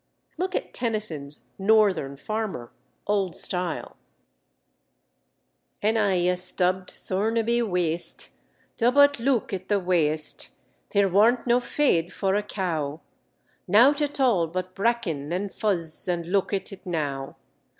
Look 0.39 0.55
at 0.55 0.73
Tennyson's 0.73 1.41
Northern 1.59 2.17
Farmer 2.17 2.71
(old 3.05 3.35
style): 3.35 3.97
"'An 5.83 5.95
I 5.95 6.15
a 6.15 6.37
stubb'd 6.37 6.89
Thurnaby 6.89 7.61
waäste. 7.61 8.29
Dobbut 8.77 9.19
looök 9.19 9.53
at 9.53 9.67
the 9.67 9.79
waäste, 9.79 10.49
theer 10.89 11.07
warnt 11.07 11.45
no 11.45 11.59
feeäd 11.59 12.11
for 12.11 12.33
a 12.33 12.41
cow, 12.41 13.01
Nowt 13.67 14.01
at 14.01 14.19
all 14.19 14.47
but 14.47 14.73
bracken 14.73 15.31
an 15.31 15.49
fuzz, 15.49 16.07
an 16.07 16.23
looök 16.23 16.51
at 16.51 16.71
it 16.73 16.83
now. 16.83 17.35